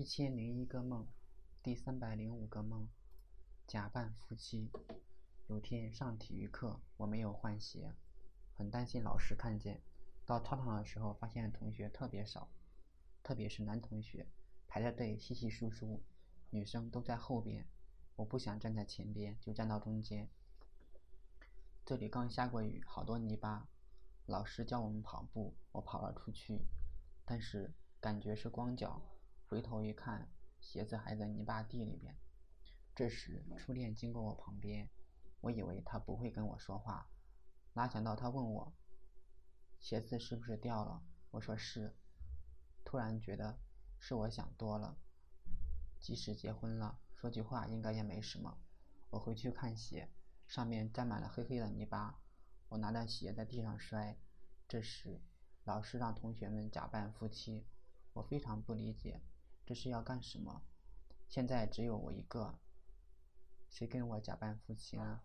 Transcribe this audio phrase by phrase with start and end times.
[0.00, 1.06] 一千零一个梦，
[1.62, 2.88] 第三百零五个梦，
[3.66, 4.70] 假扮夫妻。
[5.46, 7.92] 有天上体育课，我没有换鞋，
[8.54, 9.82] 很担心老师看见。
[10.24, 12.48] 到操场的时候，发现同学特别少，
[13.22, 14.26] 特别是男同学
[14.66, 16.02] 排着队稀稀疏疏，
[16.48, 17.68] 女生都在后边。
[18.16, 20.30] 我不想站在前边，就站到中间。
[21.84, 23.68] 这里刚下过雨，好多泥巴。
[24.24, 26.62] 老师教我们跑步，我跑了出去，
[27.26, 29.02] 但是感觉是光脚。
[29.50, 30.28] 回头一看，
[30.60, 32.16] 鞋子还在泥巴地里边。
[32.94, 34.88] 这时，初恋经过我旁边，
[35.40, 37.10] 我以为他不会跟我说话，
[37.72, 38.72] 哪想到他问我
[39.80, 41.02] ：“鞋子是不是掉了？”
[41.32, 41.96] 我说是。
[42.84, 43.58] 突然觉得
[43.98, 44.96] 是我想多了。
[45.98, 48.56] 即使结婚了，说句话应该也没什么。
[49.10, 50.08] 我回去看鞋，
[50.46, 52.20] 上面沾满了黑黑的泥巴。
[52.68, 54.16] 我拿着鞋在地上摔。
[54.68, 55.20] 这时，
[55.64, 57.66] 老师让同学们假扮夫妻，
[58.12, 59.20] 我非常不理解。
[59.70, 60.62] 这是要干什么？
[61.28, 62.58] 现在只有我一个，
[63.68, 65.20] 谁跟我假扮夫妻呢？